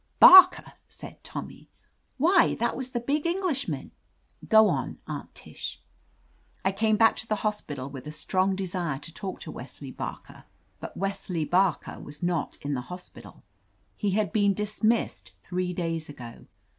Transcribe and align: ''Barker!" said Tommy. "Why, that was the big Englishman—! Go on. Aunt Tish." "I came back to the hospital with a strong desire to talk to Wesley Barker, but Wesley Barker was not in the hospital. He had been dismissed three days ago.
''Barker!" 0.19 0.73
said 0.99 1.23
Tommy. 1.23 1.69
"Why, 2.17 2.55
that 2.55 2.75
was 2.75 2.89
the 2.89 2.99
big 2.99 3.27
Englishman—! 3.27 3.91
Go 4.49 4.67
on. 4.67 4.97
Aunt 5.05 5.35
Tish." 5.35 5.79
"I 6.65 6.71
came 6.71 6.97
back 6.97 7.17
to 7.17 7.27
the 7.27 7.35
hospital 7.45 7.87
with 7.87 8.07
a 8.07 8.11
strong 8.11 8.55
desire 8.55 8.97
to 8.97 9.13
talk 9.13 9.39
to 9.41 9.51
Wesley 9.51 9.91
Barker, 9.91 10.45
but 10.79 10.97
Wesley 10.97 11.45
Barker 11.45 11.99
was 11.99 12.23
not 12.23 12.57
in 12.63 12.73
the 12.73 12.81
hospital. 12.89 13.43
He 13.95 14.09
had 14.17 14.33
been 14.33 14.55
dismissed 14.55 15.33
three 15.43 15.71
days 15.71 16.09
ago. 16.09 16.47